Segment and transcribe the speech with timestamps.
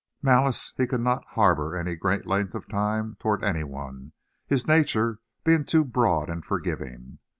[0.23, 4.13] Malice he could not harbor any great length of time toward any one,
[4.47, 7.19] his nature being too broad and forgiving.